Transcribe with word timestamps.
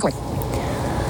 Record. 0.00 0.14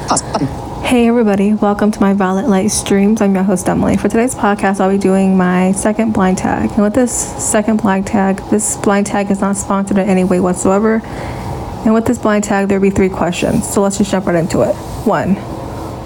Pause. 0.08 0.22
Button. 0.32 0.46
Hey 0.82 1.08
everybody, 1.08 1.52
welcome 1.52 1.90
to 1.90 2.00
my 2.00 2.14
Violet 2.14 2.48
Light 2.48 2.70
streams. 2.70 3.20
I'm 3.20 3.34
your 3.34 3.44
host 3.44 3.68
Emily. 3.68 3.98
For 3.98 4.08
today's 4.08 4.34
podcast, 4.34 4.80
I'll 4.80 4.90
be 4.90 4.96
doing 4.96 5.36
my 5.36 5.72
second 5.72 6.14
blind 6.14 6.38
tag. 6.38 6.70
And 6.70 6.82
with 6.82 6.94
this 6.94 7.12
second 7.12 7.82
blind 7.82 8.06
tag, 8.06 8.38
this 8.48 8.78
blind 8.78 9.06
tag 9.06 9.30
is 9.30 9.42
not 9.42 9.58
sponsored 9.58 9.98
in 9.98 10.08
any 10.08 10.24
way 10.24 10.40
whatsoever. 10.40 11.02
And 11.04 11.92
with 11.92 12.06
this 12.06 12.16
blind 12.16 12.44
tag, 12.44 12.68
there'll 12.68 12.80
be 12.80 12.88
three 12.88 13.10
questions. 13.10 13.68
So 13.68 13.82
let's 13.82 13.98
just 13.98 14.10
jump 14.10 14.24
right 14.24 14.36
into 14.36 14.62
it. 14.62 14.74
One, 15.04 15.34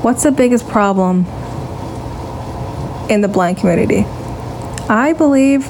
what's 0.03 0.25
the 0.25 0.33
biggest 0.33 0.67
problem 0.69 1.25
in 3.09 3.21
the 3.21 3.29
blind 3.29 3.59
community? 3.59 4.05
I 4.89 5.15
believe 5.17 5.69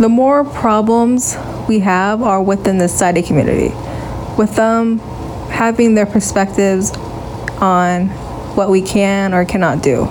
the 0.00 0.08
more 0.10 0.44
problems 0.44 1.36
we 1.68 1.78
have 1.78 2.22
are 2.22 2.42
within 2.42 2.78
the 2.78 2.88
sighted 2.88 3.26
community, 3.26 3.72
with 4.36 4.56
them 4.56 5.00
having 5.50 5.94
their 5.94 6.06
perspectives 6.06 6.92
on 7.60 8.08
what 8.56 8.70
we 8.70 8.82
can 8.82 9.34
or 9.34 9.44
cannot 9.44 9.82
do, 9.82 10.04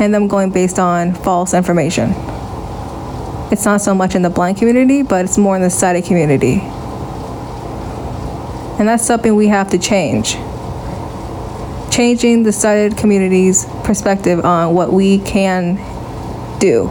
and 0.00 0.12
them 0.14 0.28
going 0.28 0.50
based 0.50 0.78
on 0.78 1.14
false 1.14 1.54
information. 1.54 2.12
It's 3.52 3.64
not 3.64 3.80
so 3.80 3.94
much 3.94 4.14
in 4.14 4.22
the 4.22 4.30
blind 4.30 4.58
community, 4.58 5.02
but 5.02 5.24
it's 5.24 5.36
more 5.36 5.56
in 5.56 5.62
the 5.62 5.70
sighted 5.70 6.04
community. 6.04 6.60
And 8.78 8.88
that's 8.88 9.04
something 9.04 9.34
we 9.34 9.48
have 9.48 9.70
to 9.70 9.78
change. 9.78 10.36
Changing 11.92 12.44
the 12.44 12.52
sighted 12.52 12.96
community's 12.96 13.66
perspective 13.84 14.44
on 14.44 14.74
what 14.74 14.92
we 14.92 15.18
can 15.18 15.76
do 16.60 16.88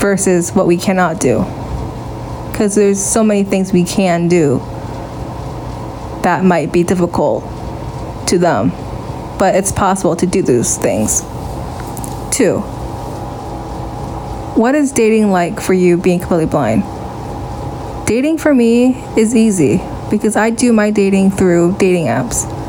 versus 0.00 0.50
what 0.52 0.66
we 0.66 0.76
cannot 0.76 1.20
do. 1.20 1.44
Because 2.52 2.74
there's 2.74 3.04
so 3.04 3.24
many 3.24 3.42
things 3.42 3.72
we 3.72 3.84
can 3.84 4.28
do 4.28 4.58
that 6.22 6.44
might 6.44 6.72
be 6.72 6.84
difficult 6.84 7.42
to 8.28 8.38
them, 8.38 8.70
but 9.38 9.56
it's 9.56 9.72
possible 9.72 10.14
to 10.16 10.26
do 10.26 10.42
those 10.42 10.76
things. 10.78 11.22
Two, 12.30 12.60
what 14.54 14.74
is 14.74 14.92
dating 14.92 15.30
like 15.30 15.60
for 15.60 15.72
you 15.72 15.96
being 15.96 16.20
completely 16.20 16.46
blind? 16.46 16.84
Dating 18.06 18.38
for 18.38 18.54
me 18.54 19.02
is 19.16 19.34
easy 19.34 19.80
because 20.10 20.36
I 20.36 20.50
do 20.50 20.72
my 20.72 20.90
dating 20.90 21.30
through 21.30 21.76
dating 21.78 22.06
apps. 22.06 22.61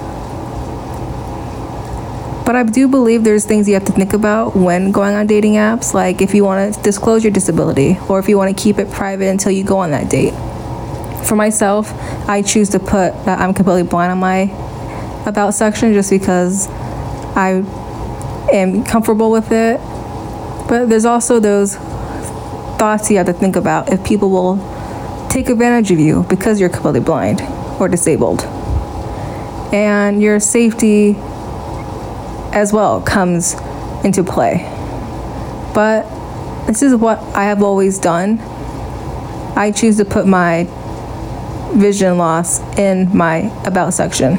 But 2.45 2.57
I 2.57 2.63
do 2.63 2.89
believe 2.89 3.23
there's 3.23 3.45
things 3.45 3.69
you 3.69 3.73
have 3.75 3.85
to 3.85 3.93
think 3.93 4.11
about 4.11 4.53
when 4.53 4.91
going 4.91 5.15
on 5.15 5.27
dating 5.27 5.53
apps, 5.53 5.93
like 5.93 6.21
if 6.21 6.33
you 6.33 6.43
want 6.43 6.73
to 6.73 6.81
disclose 6.81 7.23
your 7.23 7.31
disability 7.31 7.97
or 8.09 8.19
if 8.19 8.27
you 8.27 8.37
want 8.37 8.55
to 8.55 8.61
keep 8.61 8.79
it 8.79 8.91
private 8.91 9.29
until 9.29 9.51
you 9.51 9.63
go 9.63 9.77
on 9.77 9.91
that 9.91 10.09
date. 10.09 10.33
For 11.25 11.37
myself, 11.37 11.93
I 12.27 12.41
choose 12.41 12.69
to 12.69 12.79
put 12.79 13.13
that 13.25 13.39
I'm 13.39 13.53
completely 13.53 13.83
blind 13.83 14.11
on 14.11 14.17
my 14.17 14.51
about 15.25 15.53
section 15.53 15.93
just 15.93 16.09
because 16.09 16.67
I 16.67 17.63
am 18.51 18.83
comfortable 18.83 19.31
with 19.31 19.51
it. 19.53 19.79
But 20.67 20.87
there's 20.89 21.05
also 21.05 21.39
those 21.39 21.75
thoughts 22.77 23.09
you 23.09 23.17
have 23.17 23.27
to 23.27 23.33
think 23.33 23.55
about 23.55 23.91
if 23.93 24.03
people 24.03 24.29
will 24.29 24.57
take 25.29 25.47
advantage 25.47 25.91
of 25.91 25.99
you 25.99 26.23
because 26.29 26.59
you're 26.59 26.69
completely 26.69 26.99
blind 26.99 27.41
or 27.79 27.87
disabled. 27.87 28.41
And 29.73 30.21
your 30.21 30.41
safety 30.41 31.15
as 32.53 32.71
well 32.71 33.01
comes 33.01 33.55
into 34.05 34.23
play. 34.23 34.57
But 35.73 36.03
this 36.67 36.81
is 36.81 36.95
what 36.95 37.19
I 37.35 37.45
have 37.45 37.63
always 37.63 37.99
done. 37.99 38.39
I 39.55 39.71
choose 39.75 39.97
to 39.97 40.05
put 40.05 40.27
my 40.27 40.67
vision 41.73 42.17
loss 42.17 42.59
in 42.77 43.15
my 43.15 43.51
about 43.65 43.93
section. 43.93 44.37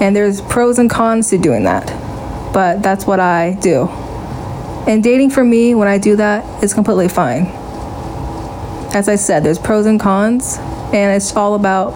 And 0.00 0.16
there's 0.16 0.40
pros 0.40 0.78
and 0.78 0.90
cons 0.90 1.30
to 1.30 1.38
doing 1.38 1.64
that. 1.64 1.86
But 2.52 2.82
that's 2.82 3.06
what 3.06 3.20
I 3.20 3.52
do. 3.60 3.88
And 4.88 5.02
dating 5.02 5.30
for 5.30 5.44
me, 5.44 5.74
when 5.74 5.88
I 5.88 5.98
do 5.98 6.16
that, 6.16 6.62
is 6.62 6.72
completely 6.72 7.08
fine. 7.08 7.46
As 8.94 9.08
I 9.08 9.16
said, 9.16 9.44
there's 9.44 9.58
pros 9.58 9.84
and 9.84 10.00
cons, 10.00 10.56
and 10.92 11.14
it's 11.14 11.36
all 11.36 11.54
about 11.54 11.90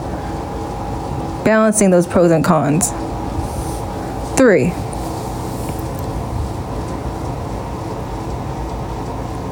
balancing 1.44 1.90
those 1.90 2.06
pros 2.06 2.30
and 2.30 2.44
cons. 2.44 2.90
Three, 4.36 4.72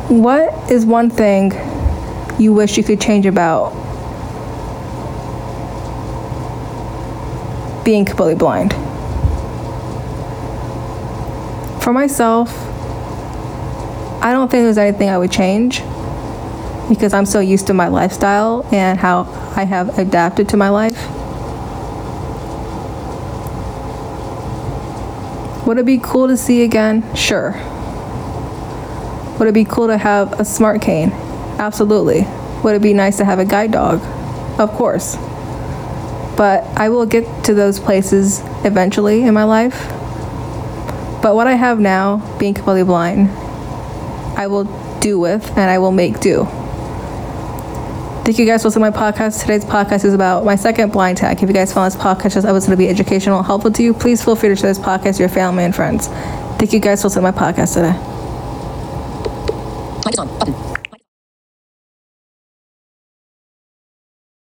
What 0.09 0.71
is 0.71 0.87
one 0.87 1.11
thing 1.11 1.53
you 2.39 2.55
wish 2.55 2.79
you 2.79 2.83
could 2.83 2.99
change 2.99 3.27
about 3.27 3.75
being 7.85 8.07
completely 8.07 8.35
blind? 8.35 8.73
For 11.85 11.93
myself, 11.93 12.49
I 14.23 14.33
don't 14.33 14.51
think 14.51 14.65
there's 14.65 14.79
anything 14.79 15.11
I 15.11 15.19
would 15.19 15.31
change 15.31 15.81
because 16.89 17.13
I'm 17.13 17.27
so 17.27 17.41
used 17.41 17.67
to 17.67 17.75
my 17.75 17.89
lifestyle 17.89 18.67
and 18.73 18.99
how 18.99 19.25
I 19.57 19.65
have 19.65 19.99
adapted 19.99 20.49
to 20.49 20.57
my 20.57 20.71
life. 20.71 20.97
Would 25.67 25.77
it 25.77 25.85
be 25.85 25.99
cool 25.99 26.29
to 26.29 26.37
see 26.39 26.63
again? 26.63 27.15
Sure. 27.15 27.78
Would 29.39 29.49
it 29.49 29.55
be 29.55 29.65
cool 29.65 29.87
to 29.87 29.97
have 29.97 30.41
a 30.41 30.45
smart 30.45 30.83
cane? 30.83 31.11
Absolutely. 31.59 32.27
Would 32.65 32.75
it 32.75 32.83
be 32.83 32.93
nice 32.93 33.19
to 33.19 33.25
have 33.25 33.39
a 33.39 33.45
guide 33.45 33.73
dog? 33.73 34.01
Of 34.61 34.71
course. 34.73 35.17
But 36.37 36.65
I 36.77 36.89
will 36.89 37.07
get 37.07 37.45
to 37.45 37.55
those 37.55 37.79
places 37.79 38.41
eventually 38.65 39.23
in 39.23 39.35
my 39.35 39.45
life. 39.45 39.89
But 41.23 41.35
what 41.35 41.47
I 41.47 41.55
have 41.55 41.79
now, 41.81 42.37
being 42.39 42.55
completely 42.55 42.85
blind, 42.85 43.31
I 44.37 44.47
will 44.47 44.65
do 45.01 45.19
with 45.19 45.49
and 45.51 45.71
I 45.71 45.79
will 45.79 45.93
make 45.93 46.21
do. 46.21 46.45
Thank 48.25 48.39
you 48.39 48.45
guys 48.45 48.63
for 48.63 48.69
listening 48.69 48.93
to 48.93 48.99
my 48.99 49.13
podcast. 49.13 49.41
Today's 49.41 49.65
podcast 49.65 50.05
is 50.05 50.15
about 50.15 50.45
my 50.45 50.55
second 50.55 50.93
blind 50.93 51.17
tag. 51.17 51.43
If 51.43 51.49
you 51.49 51.55
guys 51.55 51.73
found 51.73 51.91
this 51.91 52.01
podcast 52.01 52.35
just 52.35 52.47
going 52.47 52.61
to 52.61 52.77
be 52.77 52.89
educational 52.89 53.39
and 53.39 53.47
helpful 53.47 53.71
to 53.73 53.83
you, 53.83 53.95
please 53.95 54.23
feel 54.23 54.37
free 54.37 54.51
to 54.51 54.57
share 54.57 54.71
this 54.71 54.79
podcast 54.79 55.17
to 55.17 55.21
your 55.21 55.29
family 55.29 55.65
and 55.65 55.75
friends. 55.75 56.09
Thank 56.59 56.73
you 56.73 56.81
guys 56.81 57.01
for 57.01 57.09
listening 57.09 57.33
to 57.33 57.41
my 57.41 57.53
podcast 57.53 57.75
today. 57.75 58.18
Mic 60.09 60.15
is 60.15 60.21
on. 60.21 60.39
Button. 60.39 60.78